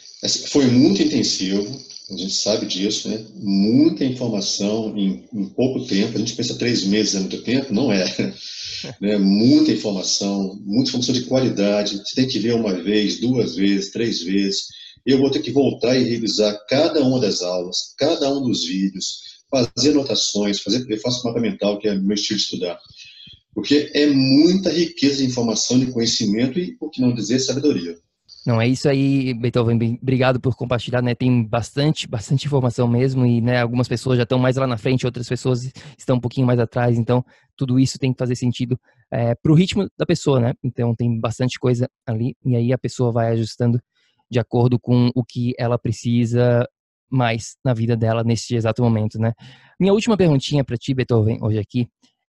Foi 0.52 0.68
muito 0.68 1.02
intensivo, 1.02 1.66
a 2.10 2.18
gente 2.18 2.34
sabe 2.34 2.66
disso, 2.66 3.08
né? 3.08 3.26
Muita 3.36 4.04
informação 4.04 4.96
em, 4.98 5.26
em 5.34 5.46
pouco 5.50 5.86
tempo. 5.86 6.16
A 6.16 6.20
gente 6.20 6.36
pensa 6.36 6.58
três 6.58 6.84
meses 6.84 7.16
é 7.16 7.20
muito 7.20 7.42
tempo, 7.44 7.74
não 7.74 7.92
é 7.92 8.06
né? 9.00 9.18
muita 9.18 9.72
informação, 9.72 10.60
muita 10.66 10.90
informação 10.90 11.14
de 11.14 11.26
qualidade. 11.26 11.98
Você 11.98 12.16
tem 12.16 12.28
que 12.28 12.40
ver 12.40 12.56
uma 12.56 12.74
vez, 12.74 13.20
duas 13.20 13.56
vezes, 13.56 13.92
três 13.92 14.22
vezes. 14.22 14.68
Eu 15.06 15.18
vou 15.18 15.32
ter 15.32 15.42
que 15.42 15.52
voltar 15.52 15.98
e 15.98 16.04
revisar 16.04 16.58
cada 16.68 17.02
uma 17.04 17.20
das 17.20 17.42
aulas, 17.42 17.94
cada 17.98 18.30
um 18.32 18.42
dos 18.42 18.66
vídeos, 18.66 19.20
fazer 19.50 19.92
anotações, 19.92 20.62
fazer, 20.62 20.86
eu 20.90 21.00
faço 21.00 21.26
mapa 21.26 21.40
mental, 21.40 21.80
que 21.80 21.88
é 21.88 21.96
meu 21.96 22.16
estilo 22.16 22.38
de 22.38 22.44
estudar. 22.44 22.80
Porque 23.54 23.92
é 23.94 24.08
muita 24.08 24.72
riqueza 24.72 25.18
de 25.18 25.26
informação, 25.26 25.80
de 25.80 25.92
conhecimento 25.92 26.60
e, 26.60 26.76
por 26.78 26.90
que 26.90 27.02
não 27.02 27.14
dizer, 27.14 27.40
sabedoria. 27.40 27.96
Não, 28.46 28.60
é 28.60 28.68
isso 28.68 28.90
aí, 28.90 29.34
Beethoven. 29.34 29.98
Obrigado 30.02 30.40
por 30.40 30.54
compartilhar, 30.56 31.02
né? 31.02 31.16
Tem 31.16 31.44
bastante, 31.46 32.08
bastante 32.08 32.46
informação 32.46 32.88
mesmo 32.88 33.26
e, 33.26 33.40
né, 33.40 33.62
algumas 33.62 33.88
pessoas 33.88 34.18
já 34.18 34.24
estão 34.24 34.38
mais 34.38 34.58
lá 34.58 34.68
na 34.68 34.78
frente, 34.78 35.06
outras 35.06 35.30
pessoas 35.30 35.72
estão 35.98 36.18
um 36.18 36.20
pouquinho 36.20 36.46
mais 36.46 36.60
atrás. 36.60 36.98
Então, 36.98 37.24
tudo 37.56 37.80
isso 37.80 37.98
tem 37.98 38.12
que 38.12 38.20
fazer 38.20 38.36
sentido 38.36 38.78
é, 39.10 39.34
para 39.34 39.52
o 39.52 39.56
ritmo 39.56 39.88
da 39.98 40.06
pessoa, 40.06 40.42
né? 40.42 40.54
Então, 40.62 40.94
tem 40.94 41.18
bastante 41.20 41.58
coisa 41.58 41.90
ali 42.06 42.36
e 42.46 42.56
aí 42.56 42.74
a 42.74 42.78
pessoa 42.78 43.14
vai 43.14 43.32
ajustando 43.32 43.80
de 44.30 44.40
acordo 44.40 44.78
com 44.78 45.10
o 45.16 45.24
que 45.24 45.54
ela 45.58 45.80
precisa 45.80 46.68
mais 47.10 47.56
na 47.64 47.74
vida 47.74 47.96
dela 47.96 48.24
nesse 48.24 48.56
exato 48.56 48.84
momento, 48.84 49.18
né? 49.20 49.32
Minha 49.80 49.94
última 49.94 50.18
perguntinha 50.18 50.66
para 50.66 50.76
ti, 50.76 50.94
Beethoven, 50.94 51.38
hoje 51.42 51.60
aqui, 51.60 51.88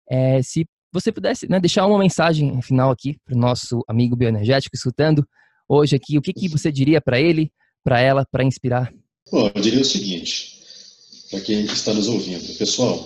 é 0.08 0.40
se 0.42 0.64
você 0.92 1.10
pudesse 1.10 1.48
né, 1.50 1.58
deixar 1.58 1.86
uma 1.86 1.98
mensagem 1.98 2.62
final 2.62 2.90
aqui 2.90 3.16
para 3.24 3.34
o 3.34 3.38
nosso 3.38 3.82
amigo 3.88 4.14
bioenergético 4.14 4.76
escutando, 4.76 5.26
hoje 5.74 5.96
aqui, 5.96 6.16
o 6.16 6.22
que, 6.22 6.32
que 6.32 6.48
você 6.48 6.70
diria 6.70 7.00
para 7.00 7.20
ele, 7.20 7.50
para 7.82 8.00
ela, 8.00 8.26
para 8.30 8.44
inspirar? 8.44 8.92
Bom, 9.30 9.50
eu 9.54 9.60
diria 9.60 9.80
o 9.80 9.84
seguinte, 9.84 10.60
para 11.30 11.40
quem 11.40 11.64
está 11.64 11.92
nos 11.92 12.08
ouvindo. 12.08 12.56
Pessoal, 12.56 13.04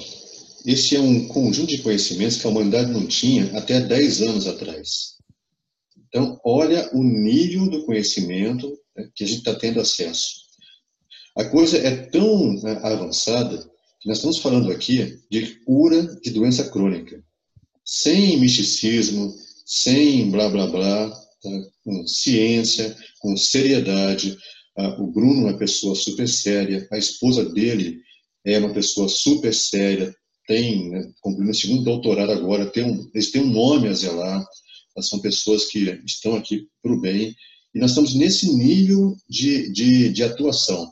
esse 0.66 0.96
é 0.96 1.00
um 1.00 1.26
conjunto 1.28 1.68
de 1.68 1.82
conhecimentos 1.82 2.36
que 2.36 2.46
a 2.46 2.50
humanidade 2.50 2.90
não 2.90 3.06
tinha 3.06 3.56
até 3.56 3.80
10 3.80 4.22
anos 4.22 4.46
atrás. 4.46 5.16
Então, 6.08 6.40
olha 6.44 6.88
o 6.92 7.02
nível 7.02 7.68
do 7.68 7.84
conhecimento 7.84 8.78
né, 8.96 9.08
que 9.14 9.24
a 9.24 9.26
gente 9.26 9.38
está 9.38 9.54
tendo 9.54 9.80
acesso. 9.80 10.48
A 11.36 11.44
coisa 11.44 11.78
é 11.78 11.94
tão 12.08 12.54
né, 12.54 12.80
avançada 12.82 13.58
que 14.00 14.08
nós 14.08 14.18
estamos 14.18 14.38
falando 14.38 14.70
aqui 14.72 15.18
de 15.30 15.56
cura 15.64 16.02
de 16.20 16.30
doença 16.30 16.68
crônica, 16.68 17.22
sem 17.84 18.38
misticismo, 18.38 19.34
sem 19.64 20.30
blá 20.30 20.48
blá 20.48 20.66
blá? 20.66 21.27
Com 21.84 22.06
ciência, 22.06 22.96
com 23.20 23.36
seriedade. 23.36 24.36
Ah, 24.76 25.00
o 25.00 25.06
Bruno 25.06 25.48
é 25.48 25.50
uma 25.50 25.58
pessoa 25.58 25.94
super 25.94 26.28
séria, 26.28 26.86
a 26.92 26.98
esposa 26.98 27.44
dele 27.52 28.00
é 28.44 28.58
uma 28.58 28.72
pessoa 28.72 29.08
super 29.08 29.52
séria, 29.52 30.14
têm, 30.46 30.90
né, 30.90 31.12
concluindo 31.20 31.50
o 31.50 31.54
segundo 31.54 31.84
doutorado 31.84 32.32
agora, 32.32 32.70
tem 32.70 32.84
um, 32.84 33.10
eles 33.14 33.30
têm 33.30 33.42
um 33.42 33.50
nome 33.50 33.88
a 33.88 33.92
zelar, 33.92 34.46
são 35.00 35.20
pessoas 35.20 35.66
que 35.66 36.00
estão 36.04 36.34
aqui 36.34 36.66
para 36.82 36.92
o 36.92 37.00
bem, 37.00 37.34
e 37.74 37.78
nós 37.78 37.90
estamos 37.90 38.14
nesse 38.14 38.52
nível 38.54 39.16
de, 39.28 39.70
de, 39.72 40.08
de 40.08 40.24
atuação. 40.24 40.90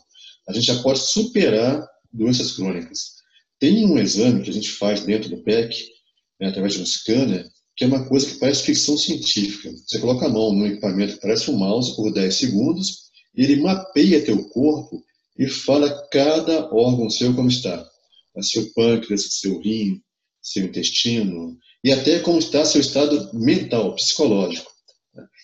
A 0.49 0.53
gente 0.53 0.67
já 0.67 0.81
pode 0.83 1.01
superar 1.01 1.85
doenças 2.13 2.53
crônicas. 2.53 3.17
Tem 3.59 3.85
um 3.87 3.99
exame 3.99 4.43
que 4.43 4.51
a 4.51 4.53
gente 4.53 4.71
faz 4.71 5.05
dentro 5.05 5.31
do 5.31 5.43
PEC, 5.43 5.89
né, 6.41 6.49
através 6.49 6.75
de 6.75 6.83
um 6.83 6.87
scanner, 6.87 7.49
que 7.77 7.85
é 7.85 7.87
uma 7.87 8.09
coisa 8.09 8.27
que 8.27 8.39
parece 8.39 8.63
ficção 8.63 8.97
científica. 8.97 9.71
Você 9.87 9.99
coloca 9.99 10.27
a 10.27 10.31
mão 10.31 10.53
no 10.53 10.67
equipamento 10.67 11.15
que 11.15 11.21
parece 11.21 11.51
um 11.51 11.59
mouse 11.59 11.95
por 11.95 12.11
10 12.11 12.35
segundos, 12.35 13.07
e 13.37 13.43
ele 13.45 13.61
mapeia 13.61 14.25
teu 14.25 14.49
corpo 14.49 15.05
e 15.39 15.47
fala 15.47 16.09
cada 16.11 16.73
órgão 16.75 17.11
seu 17.11 17.35
como 17.35 17.49
está. 17.49 17.87
Seu 18.41 18.73
pâncreas, 18.73 19.41
seu 19.41 19.61
rim, 19.61 20.01
seu 20.43 20.65
intestino, 20.65 21.57
e 21.85 21.93
até 21.93 22.19
como 22.21 22.39
está 22.39 22.65
seu 22.65 22.81
estado 22.81 23.31
mental, 23.35 23.95
psicológico. 23.95 24.71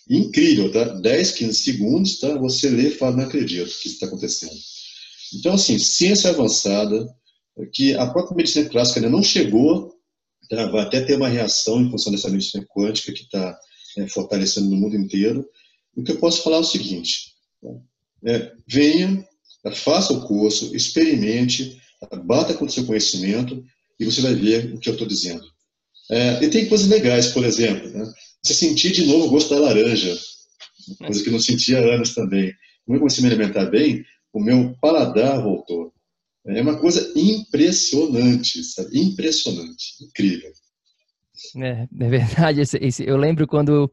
Incrível, 0.08 0.72
tá? 0.72 0.84
10, 0.84 1.32
15 1.32 1.54
segundos, 1.54 2.18
tá? 2.18 2.36
Você 2.38 2.68
lê 2.68 2.88
e 2.88 2.90
fala, 2.92 3.16
não 3.16 3.24
acredito 3.24 3.78
que 3.80 3.88
está 3.88 4.06
acontecendo. 4.06 4.52
Então, 5.34 5.54
assim, 5.54 5.78
ciência 5.78 6.30
avançada, 6.30 7.08
que 7.72 7.94
a 7.94 8.06
própria 8.06 8.36
medicina 8.36 8.68
clássica 8.68 9.00
ainda 9.00 9.10
não 9.10 9.22
chegou, 9.22 9.94
tá? 10.56 10.66
vai 10.66 10.82
até 10.82 11.00
ter 11.00 11.16
uma 11.16 11.28
reação 11.28 11.80
em 11.80 11.90
função 11.90 12.12
dessa 12.12 12.28
medicina 12.28 12.64
quântica 12.66 13.12
que 13.12 13.22
está 13.22 13.58
é, 13.98 14.08
fortalecendo 14.08 14.68
no 14.68 14.76
mundo 14.76 14.96
inteiro. 14.96 15.44
O 15.96 16.02
que 16.02 16.12
eu 16.12 16.18
posso 16.18 16.42
falar 16.42 16.56
é 16.56 16.60
o 16.60 16.64
seguinte: 16.64 17.34
é, 18.24 18.52
venha, 18.66 19.26
faça 19.74 20.12
o 20.12 20.26
curso, 20.26 20.74
experimente, 20.74 21.80
bata 22.24 22.54
com 22.54 22.64
o 22.64 22.70
seu 22.70 22.84
conhecimento 22.84 23.64
e 23.98 24.04
você 24.04 24.20
vai 24.20 24.34
ver 24.34 24.74
o 24.74 24.78
que 24.78 24.88
eu 24.88 24.94
estou 24.94 25.06
dizendo. 25.06 25.44
É, 26.10 26.44
e 26.44 26.50
tem 26.50 26.68
coisas 26.68 26.88
legais, 26.88 27.28
por 27.28 27.44
exemplo, 27.44 27.88
né? 27.90 28.12
você 28.42 28.54
sentir 28.54 28.92
de 28.92 29.06
novo 29.06 29.26
o 29.26 29.30
gosto 29.30 29.54
da 29.54 29.60
laranja, 29.60 30.18
coisa 30.98 31.22
que 31.22 31.30
não 31.30 31.38
sentia 31.38 31.78
há 31.78 31.94
anos 31.94 32.14
também. 32.14 32.52
Como 32.84 32.96
eu 32.96 33.00
comecei 33.00 33.24
a 33.24 33.28
me 33.28 33.34
alimentar 33.34 33.66
bem, 33.66 34.04
o 34.32 34.40
meu 34.40 34.76
paladar 34.80 35.40
voltou. 35.40 35.81
É 36.46 36.60
uma 36.60 36.78
coisa 36.78 37.12
impressionante, 37.16 38.62
sabe? 38.64 38.98
Impressionante, 38.98 39.94
incrível. 40.02 40.50
É, 41.56 41.86
é 42.00 42.08
verdade. 42.08 42.60
Esse, 42.60 42.78
esse, 42.78 43.04
eu 43.06 43.16
lembro 43.16 43.46
quando 43.46 43.90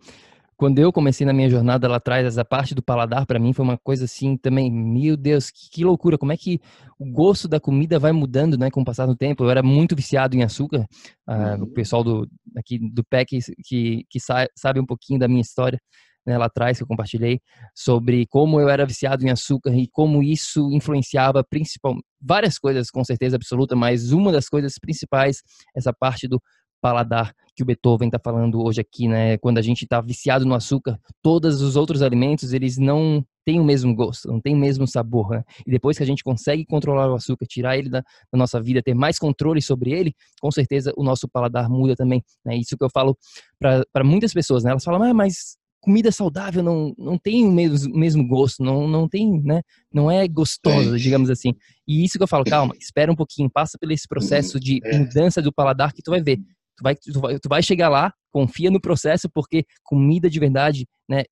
quando 0.60 0.78
eu 0.78 0.92
comecei 0.92 1.26
na 1.26 1.32
minha 1.32 1.50
jornada 1.50 1.88
lá 1.88 1.96
atrás, 1.96 2.26
essa 2.26 2.44
parte 2.44 2.76
do 2.76 2.84
paladar 2.84 3.26
para 3.26 3.40
mim 3.40 3.54
foi 3.54 3.64
uma 3.64 3.78
coisa 3.78 4.04
assim 4.04 4.36
também, 4.36 4.70
meu 4.70 5.16
Deus, 5.16 5.50
que, 5.50 5.70
que, 5.70 5.86
loucura, 5.86 6.18
como 6.18 6.34
é 6.34 6.38
que 6.38 6.60
o 7.00 7.10
gosto 7.10 7.48
da 7.48 7.62
comida 7.62 7.98
vai 7.98 8.12
mudando, 8.12 8.58
né, 8.58 8.70
com 8.70 8.82
o 8.82 8.86
passar 8.86 9.06
do 9.06 9.16
tempo. 9.16 9.46
Eu 9.46 9.50
era 9.50 9.64
muito 9.64 9.96
viciado 9.96 10.36
em 10.36 10.44
açúcar, 10.44 10.86
o 11.26 11.64
uhum. 11.64 11.74
pessoal 11.74 12.04
do 12.04 12.28
aqui 12.58 12.78
do 12.78 13.06
PEC 13.06 13.40
que, 13.64 14.04
que 14.10 14.20
sabe 14.20 14.82
um 14.82 14.86
pouquinho 14.86 15.18
da 15.18 15.30
minha 15.30 15.40
história, 15.40 15.80
né, 16.26 16.38
lá 16.38 16.46
atrás 16.46 16.78
que 16.78 16.84
eu 16.84 16.88
compartilhei 16.88 17.40
sobre 17.76 18.26
como 18.28 18.60
eu 18.60 18.70
era 18.70 18.86
viciado 18.86 19.26
em 19.26 19.30
açúcar 19.30 19.74
e 19.74 19.88
como 19.88 20.22
isso 20.22 20.70
influenciava 20.72 21.44
principalmente 21.44 22.06
várias 22.22 22.58
coisas 22.58 22.92
com 22.92 23.04
certeza 23.04 23.38
absoluta, 23.38 23.76
mas 23.76 24.12
uma 24.12 24.32
das 24.32 24.50
coisas 24.50 24.78
principais 24.78 25.42
essa 25.76 25.94
parte 25.94 26.28
do 26.28 26.42
paladar 26.82 27.34
que 27.56 27.64
o 27.64 27.66
Beethoven 27.66 28.08
está 28.08 28.18
falando 28.18 28.64
hoje 28.64 28.80
aqui, 28.80 29.08
né? 29.08 29.38
Quando 29.38 29.58
a 29.58 29.62
gente 29.62 29.84
está 29.84 30.00
viciado 30.00 30.46
no 30.46 30.56
açúcar, 30.56 30.98
todos 31.22 31.62
os 31.62 31.76
outros 31.76 32.02
alimentos 32.02 32.54
eles 32.54 32.78
não 32.78 33.26
têm 33.46 33.60
o 33.60 33.64
mesmo 33.64 33.94
gosto, 33.96 34.28
não 34.28 34.40
têm 34.40 34.56
o 34.56 34.58
mesmo 34.58 34.88
sabor. 34.88 35.32
Né? 35.32 35.44
E 35.66 35.72
depois 35.72 35.98
que 35.98 36.04
a 36.04 36.06
gente 36.06 36.24
consegue 36.24 36.66
controlar 36.66 37.12
o 37.12 37.16
açúcar, 37.16 37.46
tirar 37.46 37.78
ele 37.78 37.90
da, 37.90 38.00
da, 38.00 38.38
nossa 38.38 38.62
vida, 38.62 38.82
ter 38.82 38.94
mais 38.94 39.20
controle 39.20 39.62
sobre 39.62 39.92
ele, 39.92 40.14
com 40.40 40.52
certeza 40.52 40.94
o 40.96 41.04
nosso 41.04 41.28
paladar 41.28 41.70
muda 41.70 41.96
também. 41.96 42.24
Né? 42.46 42.56
Isso 42.58 42.78
que 42.78 42.84
eu 42.84 42.90
falo 42.90 43.18
para 43.60 44.04
muitas 44.04 44.34
pessoas, 44.34 44.64
né? 44.64 44.72
Elas 44.72 44.84
falam, 44.84 45.04
ah, 45.04 45.14
mas 45.14 45.58
comida 45.82 46.12
saudável 46.12 46.62
não, 46.62 46.94
não 46.98 47.18
tem 47.18 47.48
o 47.48 47.52
mesmo, 47.52 47.94
mesmo 47.96 48.28
gosto, 48.28 48.64
não, 48.64 48.88
não 48.88 49.08
tem, 49.08 49.42
né? 49.42 49.62
Não 49.94 50.10
é 50.12 50.28
gostosa, 50.28 50.98
digamos 50.98 51.30
assim. 51.30 51.54
E 51.88 52.04
isso 52.04 52.18
que 52.18 52.24
eu 52.24 52.28
falo, 52.28 52.44
calma, 52.44 52.76
espera 52.80 53.12
um 53.12 53.16
pouquinho, 53.16 53.50
passa 53.50 53.78
por 53.80 53.92
esse 53.92 54.08
processo 54.08 54.60
de 54.60 54.80
é. 54.84 54.98
mudança 54.98 55.42
do 55.42 55.54
paladar 55.54 55.94
que 55.94 56.02
tu 56.02 56.12
vai 56.12 56.22
ver 56.22 56.40
Tu 56.80 56.84
vai, 56.84 56.96
tu 56.96 57.20
vai, 57.20 57.40
tu 57.40 57.50
vai 57.50 57.62
chegar 57.62 57.90
lá, 57.90 58.14
confia 58.32 58.72
no 58.72 58.80
processo, 58.80 59.30
porque 59.30 59.66
comida 59.84 60.30
de 60.30 60.40
verdade, 60.40 60.88
né? 61.10 61.24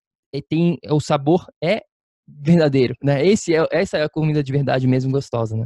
Tem, 0.50 0.78
o 0.90 1.00
sabor 1.00 1.48
é 1.64 1.82
verdadeiro, 2.28 2.94
né? 3.02 3.26
Esse 3.26 3.56
é, 3.56 3.66
essa 3.72 3.98
é 3.98 4.04
a 4.04 4.10
comida 4.10 4.44
de 4.44 4.52
verdade 4.52 4.86
mesmo 4.86 5.12
gostosa, 5.12 5.56
né? 5.56 5.66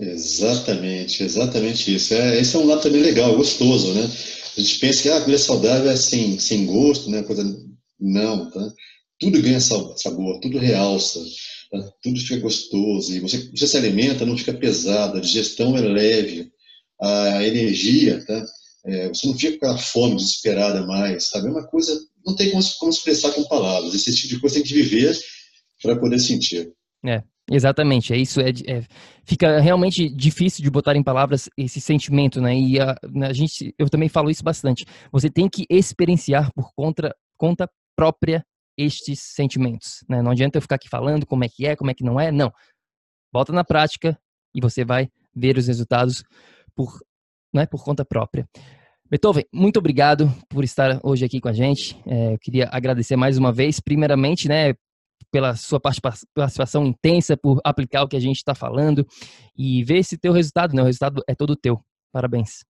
Exatamente, 0.00 1.24
exatamente 1.24 1.94
isso. 1.94 2.14
É, 2.14 2.40
esse 2.40 2.54
é 2.54 2.58
um 2.58 2.66
lado 2.66 2.82
também 2.82 3.02
legal, 3.02 3.36
gostoso, 3.36 3.92
né? 3.94 4.08
A 4.56 4.60
gente 4.60 4.78
pensa 4.78 5.02
que 5.02 5.08
ah, 5.08 5.16
a 5.16 5.20
comida 5.20 5.38
saudável 5.38 5.90
é 5.90 5.96
sem, 5.96 6.38
sem 6.38 6.66
gosto, 6.66 7.10
né? 7.10 7.22
Coisa... 7.22 7.44
Não, 7.98 8.48
tá? 8.50 8.72
Tudo 9.18 9.42
ganha 9.42 9.60
sabor, 9.60 10.38
tudo 10.40 10.58
realça, 10.58 11.20
tá? 11.70 11.92
tudo 12.00 12.20
fica 12.20 12.40
gostoso. 12.40 13.12
E 13.12 13.18
você, 13.18 13.50
você 13.50 13.66
se 13.66 13.76
alimenta, 13.76 14.24
não 14.24 14.38
fica 14.38 14.54
pesado, 14.54 15.18
a 15.18 15.20
digestão 15.20 15.76
é 15.76 15.80
leve, 15.80 16.48
a 17.00 17.44
energia, 17.44 18.24
tá? 18.24 18.46
É, 18.84 19.08
você 19.08 19.26
não 19.26 19.34
fica 19.34 19.58
com 19.58 19.66
aquela 19.66 19.78
fome 19.78 20.16
desesperada 20.16 20.86
mais, 20.86 21.28
sabe? 21.28 21.48
É 21.48 21.50
uma 21.50 21.66
coisa, 21.66 22.00
não 22.24 22.36
tem 22.36 22.50
como, 22.50 22.62
como 22.78 22.92
expressar 22.92 23.32
com 23.32 23.44
palavras. 23.44 23.94
Esse 23.94 24.14
tipo 24.14 24.34
de 24.34 24.40
coisa 24.40 24.54
tem 24.56 24.64
que 24.64 24.74
viver 24.74 25.18
para 25.82 25.96
poder 25.96 26.20
sentir. 26.20 26.72
É, 27.04 27.22
exatamente. 27.50 28.12
É 28.12 28.16
isso. 28.16 28.40
É, 28.40 28.50
é, 28.66 28.84
fica 29.24 29.60
realmente 29.60 30.08
difícil 30.08 30.62
de 30.62 30.70
botar 30.70 30.96
em 30.96 31.02
palavras 31.02 31.48
esse 31.56 31.80
sentimento, 31.80 32.40
né? 32.40 32.54
E 32.56 32.80
a, 32.80 32.94
a 33.22 33.32
gente, 33.32 33.74
eu 33.78 33.88
também 33.88 34.08
falo 34.08 34.30
isso 34.30 34.42
bastante. 34.42 34.84
Você 35.12 35.30
tem 35.30 35.48
que 35.48 35.66
experienciar 35.70 36.50
por 36.52 36.70
conta, 36.74 37.14
conta 37.36 37.68
própria 37.96 38.44
estes 38.76 39.20
sentimentos, 39.34 40.04
né? 40.08 40.22
Não 40.22 40.30
adianta 40.30 40.58
eu 40.58 40.62
ficar 40.62 40.76
aqui 40.76 40.88
falando 40.88 41.26
como 41.26 41.44
é 41.44 41.48
que 41.48 41.66
é, 41.66 41.74
como 41.74 41.90
é 41.90 41.94
que 41.94 42.04
não 42.04 42.20
é, 42.20 42.30
não. 42.30 42.52
Bota 43.32 43.52
na 43.52 43.64
prática 43.64 44.18
e 44.54 44.60
você 44.60 44.84
vai 44.84 45.08
ver 45.34 45.58
os 45.58 45.66
resultados 45.66 46.22
por 46.74 47.00
não 47.52 47.62
é 47.62 47.66
por 47.66 47.82
conta 47.82 48.04
própria. 48.04 48.46
Beethoven, 49.10 49.44
muito 49.52 49.78
obrigado 49.78 50.30
por 50.50 50.62
estar 50.64 51.00
hoje 51.02 51.24
aqui 51.24 51.40
com 51.40 51.48
a 51.48 51.52
gente. 51.52 51.98
É, 52.06 52.34
eu 52.34 52.38
queria 52.38 52.68
agradecer 52.70 53.16
mais 53.16 53.38
uma 53.38 53.50
vez, 53.50 53.80
primeiramente, 53.80 54.46
né, 54.46 54.74
pela 55.30 55.56
sua 55.56 55.80
participação 55.80 56.86
intensa, 56.86 57.36
por 57.36 57.60
aplicar 57.64 58.02
o 58.02 58.08
que 58.08 58.16
a 58.16 58.20
gente 58.20 58.36
está 58.36 58.54
falando 58.54 59.06
e 59.56 59.84
ver 59.84 59.98
esse 59.98 60.16
teu 60.16 60.32
resultado, 60.32 60.74
né? 60.74 60.82
O 60.82 60.86
resultado 60.86 61.22
é 61.28 61.34
todo 61.34 61.56
teu. 61.56 61.80
Parabéns. 62.12 62.64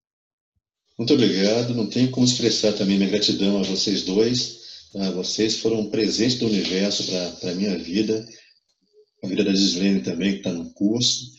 Muito 0.97 1.13
obrigado. 1.13 1.73
Não 1.73 1.87
tenho 1.87 2.11
como 2.11 2.25
expressar 2.25 2.73
também 2.73 2.97
minha 2.97 3.09
gratidão 3.09 3.59
a 3.59 3.63
vocês 3.63 4.03
dois. 4.03 4.59
Tá? 4.91 5.11
Vocês 5.11 5.59
foram 5.59 5.81
um 5.81 5.89
presente 5.89 6.37
do 6.37 6.47
universo 6.47 7.05
para 7.05 7.51
a 7.51 7.55
minha 7.55 7.77
vida, 7.77 8.25
a 9.23 9.27
vida 9.27 9.43
da 9.43 9.53
Gislene 9.53 10.01
também, 10.01 10.33
que 10.33 10.37
está 10.39 10.51
no 10.51 10.73
curso. 10.73 11.31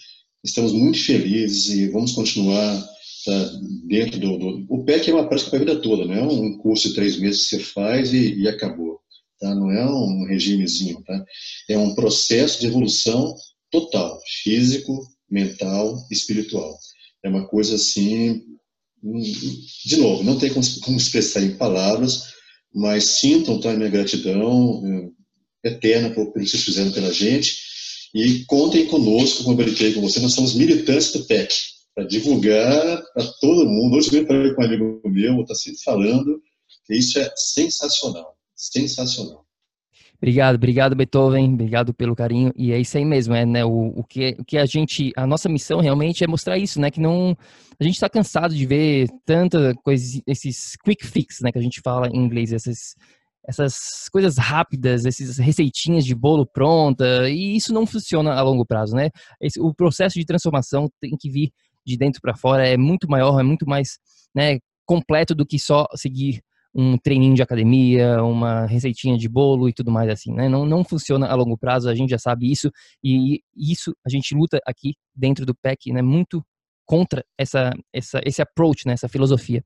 Estamos 0.42 0.72
muito 0.72 0.98
felizes 0.98 1.68
e 1.74 1.88
vamos 1.88 2.12
continuar 2.12 2.88
tá, 3.26 3.52
dentro 3.86 4.18
do, 4.18 4.38
do, 4.38 4.66
O 4.68 4.84
PEC 4.84 5.10
é 5.10 5.14
uma 5.14 5.28
prática 5.28 5.50
para 5.50 5.58
a 5.58 5.64
vida 5.64 5.82
toda, 5.82 6.06
não 6.06 6.14
é 6.14 6.22
um 6.22 6.56
curso 6.56 6.88
de 6.88 6.94
três 6.94 7.18
meses 7.18 7.42
que 7.42 7.56
você 7.56 7.62
faz 7.62 8.14
e, 8.14 8.36
e 8.36 8.48
acabou. 8.48 8.99
Tá? 9.40 9.54
Não 9.54 9.70
é 9.70 9.84
um 9.84 10.26
regimezinho. 10.26 11.02
Tá? 11.02 11.24
É 11.68 11.78
um 11.78 11.94
processo 11.94 12.60
de 12.60 12.66
evolução 12.66 13.34
total, 13.70 14.20
físico, 14.42 15.06
mental, 15.28 15.96
espiritual. 16.10 16.78
É 17.24 17.28
uma 17.28 17.46
coisa 17.46 17.76
assim. 17.76 18.44
Hum, 19.02 19.20
de 19.86 19.96
novo, 19.96 20.22
não 20.22 20.38
tem 20.38 20.52
como, 20.52 20.96
expressar 20.96 21.42
em 21.42 21.56
palavras, 21.56 22.34
mas 22.74 23.04
sintam 23.04 23.58
tá, 23.58 23.72
minha 23.72 23.88
gratidão 23.88 24.82
hum, 24.82 25.12
eterna 25.64 26.10
pelo 26.10 26.30
que 26.32 26.46
vocês 26.46 26.62
fizeram 26.62 26.92
pela 26.92 27.12
gente. 27.12 27.70
E 28.14 28.44
contem 28.44 28.86
conosco, 28.86 29.44
como 29.44 29.60
eu 29.60 29.64
brinquei 29.64 29.94
com 29.94 30.00
você, 30.00 30.20
nós 30.20 30.34
somos 30.34 30.54
militantes 30.54 31.12
do 31.12 31.24
PEC 31.24 31.54
para 31.94 32.04
divulgar 32.04 33.02
para 33.14 33.26
todo 33.40 33.68
mundo. 33.68 33.96
Hoje 33.96 34.14
eu 34.16 34.26
falei 34.26 34.52
com 34.52 34.62
um 34.62 34.64
amigo 34.64 35.00
meu, 35.04 35.40
está 35.40 35.54
sempre 35.54 35.80
falando, 35.82 36.42
que 36.86 36.94
isso 36.94 37.18
é 37.18 37.32
sensacional, 37.36 38.36
sensacional. 38.60 39.46
Obrigado, 40.18 40.56
obrigado 40.56 40.94
Beethoven, 40.94 41.54
obrigado 41.54 41.94
pelo 41.94 42.14
carinho. 42.14 42.52
E 42.54 42.72
é 42.72 42.78
isso 42.78 42.98
aí 42.98 43.04
mesmo, 43.06 43.34
é 43.34 43.46
né, 43.46 43.64
o, 43.64 43.94
o, 43.96 44.04
que, 44.04 44.36
o 44.38 44.44
que 44.44 44.58
a 44.58 44.66
gente, 44.66 45.12
a 45.16 45.26
nossa 45.26 45.48
missão 45.48 45.80
realmente 45.80 46.22
é 46.22 46.26
mostrar 46.26 46.58
isso, 46.58 46.78
né, 46.78 46.90
que 46.90 47.00
não, 47.00 47.34
a 47.80 47.84
gente 47.84 47.94
está 47.94 48.08
cansado 48.08 48.54
de 48.54 48.66
ver 48.66 49.08
tanta 49.24 49.74
coisa, 49.82 50.20
esses 50.26 50.76
quick 50.84 51.06
fix, 51.06 51.40
né, 51.40 51.50
que 51.50 51.58
a 51.58 51.62
gente 51.62 51.80
fala 51.82 52.06
em 52.08 52.18
inglês, 52.18 52.52
essas, 52.52 52.94
essas 53.48 54.08
coisas 54.12 54.36
rápidas, 54.36 55.06
essas 55.06 55.38
receitinhas 55.38 56.04
de 56.04 56.14
bolo 56.14 56.46
pronta, 56.46 57.30
e 57.30 57.56
isso 57.56 57.72
não 57.72 57.86
funciona 57.86 58.34
a 58.34 58.42
longo 58.42 58.66
prazo, 58.66 58.94
né? 58.94 59.08
Esse, 59.40 59.58
o 59.58 59.74
processo 59.74 60.18
de 60.18 60.26
transformação 60.26 60.90
tem 61.00 61.16
que 61.18 61.30
vir 61.30 61.50
de 61.86 61.96
dentro 61.96 62.20
para 62.20 62.36
fora 62.36 62.68
é 62.68 62.76
muito 62.76 63.08
maior, 63.08 63.40
é 63.40 63.42
muito 63.42 63.66
mais 63.66 63.98
né, 64.34 64.58
completo 64.84 65.34
do 65.34 65.46
que 65.46 65.58
só 65.58 65.86
seguir 65.94 66.42
um 66.74 66.96
treininho 66.96 67.34
de 67.34 67.42
academia, 67.42 68.22
uma 68.22 68.66
receitinha 68.66 69.18
de 69.18 69.28
bolo 69.28 69.68
e 69.68 69.72
tudo 69.72 69.90
mais 69.90 70.08
assim, 70.08 70.32
né? 70.32 70.48
Não, 70.48 70.64
não 70.64 70.84
funciona 70.84 71.26
a 71.26 71.34
longo 71.34 71.58
prazo, 71.58 71.88
a 71.88 71.94
gente 71.94 72.10
já 72.10 72.18
sabe 72.18 72.50
isso 72.50 72.70
e 73.02 73.40
isso 73.56 73.92
a 74.06 74.08
gente 74.08 74.34
luta 74.34 74.60
aqui 74.66 74.94
dentro 75.14 75.44
do 75.44 75.54
PEC, 75.54 75.92
né? 75.92 76.02
Muito 76.02 76.44
contra 76.90 77.24
essa, 77.38 77.72
essa, 77.92 78.20
esse 78.24 78.42
approach, 78.42 78.84
né, 78.84 78.94
essa 78.94 79.08
filosofia. 79.08 79.62